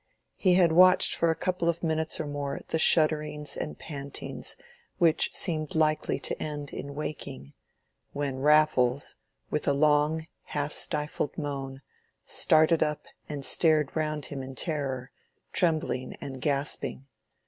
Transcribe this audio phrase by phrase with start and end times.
[0.35, 4.55] He had watched for a couple of minutes or more the shudderings and pantings
[4.97, 7.53] which seemed likely to end in waking,
[8.11, 9.17] when Raffles,
[9.51, 10.25] with a long
[10.57, 11.83] half stifled moan,
[12.25, 15.11] started up and stared round him in terror,
[15.53, 17.05] trembling and gasping.